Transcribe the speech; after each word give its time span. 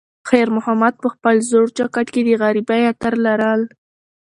خیر 0.29 0.47
محمد 0.55 0.93
په 1.03 1.07
خپل 1.13 1.35
زوړ 1.49 1.67
جاکټ 1.77 2.07
کې 2.13 2.21
د 2.25 2.29
غریبۍ 2.41 2.81
عطر 2.91 3.13
لرل. 3.25 3.61